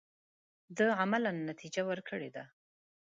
دا 0.77 0.87
عملاً 1.01 1.31
نتیجه 1.49 1.81
ورکړې 1.89 2.29
ده. 2.35 2.43